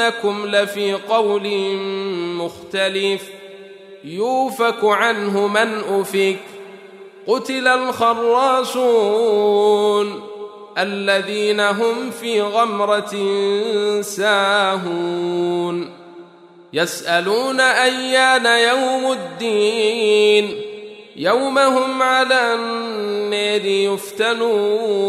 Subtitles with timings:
[0.00, 1.48] انكم لفي قول
[2.36, 3.22] مختلف
[4.04, 6.38] يوفك عنه من افك
[7.26, 9.08] قتل الخراصون
[10.78, 13.14] الذين هم في غمره
[14.00, 15.90] ساهون
[16.72, 20.62] يسالون ايان يوم الدين
[21.16, 25.08] يوم هم على النار يفتنون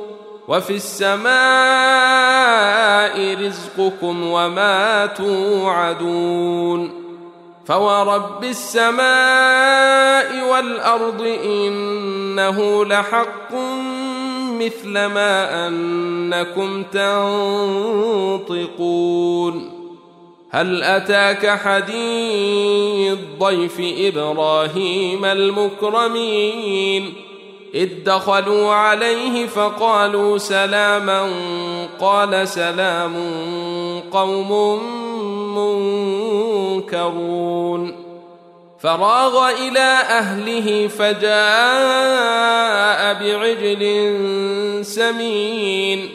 [0.51, 1.31] وفي السماء
[3.45, 6.91] رزقكم وما توعدون
[7.65, 13.53] فورب السماء والأرض إنه لحق
[14.59, 16.83] مثل ما أنكم
[18.43, 19.81] تنطقون
[20.49, 27.13] هل أتاك حديث ضيف إبراهيم المكرمين
[27.75, 31.29] إذ دخلوا عليه فقالوا سلاما
[31.99, 33.15] قال سلام
[34.11, 34.79] قوم
[36.85, 37.95] منكرون.
[38.79, 41.31] فراغ إلى أهله فجاء
[43.13, 43.83] بعجل
[44.85, 46.09] سمين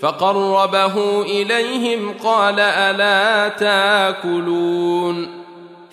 [0.00, 5.43] فقربه إليهم قال ألا تاكلون.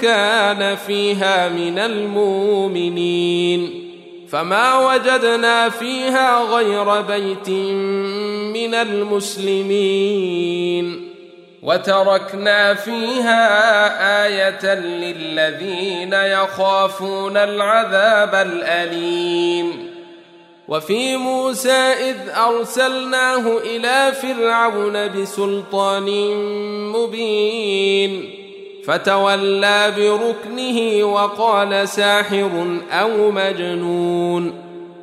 [0.00, 3.38] كان فيها من المؤمنين
[4.28, 7.48] فما وجدنا فيها غير بيت
[8.58, 10.28] من المسلمين
[11.62, 19.88] وتركنا فيها آية للذين يخافون العذاب الأليم
[20.68, 21.70] وفي موسى
[22.10, 26.06] إذ أرسلناه إلى فرعون بسلطان
[26.92, 28.37] مبين
[28.88, 34.54] فتولى بركنه وقال ساحر أو مجنون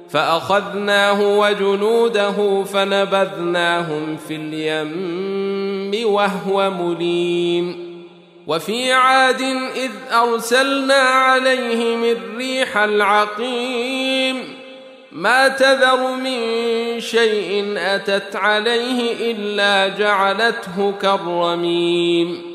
[0.09, 7.95] فأخذناه وجنوده فنبذناهم في اليم وهو مليم
[8.47, 9.41] وفي عاد
[9.75, 14.43] إذ أرسلنا عليهم الريح العقيم
[15.11, 16.39] ما تذر من
[16.99, 22.54] شيء أتت عليه إلا جعلته كالرميم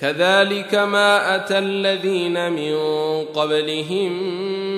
[0.00, 2.74] كذلك ما أتى الذين من
[3.24, 4.12] قبلهم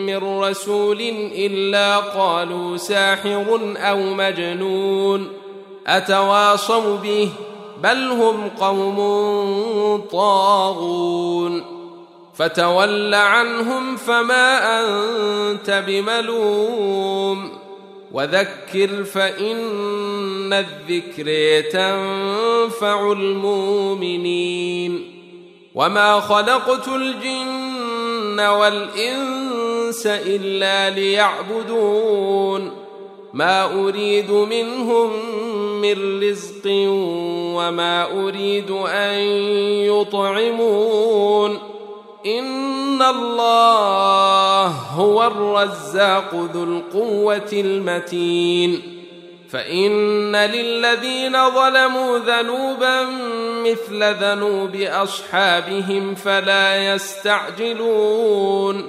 [0.06, 1.00] من رسول
[1.36, 5.28] إلا قالوا ساحر أو مجنون
[5.86, 7.30] أتواصوا به
[7.82, 8.98] بل هم قوم
[10.12, 11.62] طاغون
[12.34, 17.50] فتول عنهم فما أنت بملوم
[18.12, 25.09] وذكر فإن الذكر تنفع المؤمنين
[25.74, 32.72] وما خلقت الجن والانس الا ليعبدون
[33.32, 35.10] ما اريد منهم
[35.80, 36.62] من رزق
[37.56, 39.18] وما اريد ان
[39.86, 41.58] يطعمون
[42.26, 48.99] ان الله هو الرزاق ذو القوه المتين
[49.52, 53.02] فإن للذين ظلموا ذنوبا
[53.64, 58.88] مثل ذنوب أصحابهم فلا يستعجلون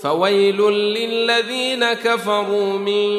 [0.00, 3.12] فويل للذين كفروا من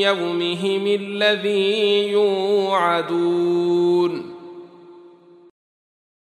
[0.00, 3.54] يومهم الذي يوعدون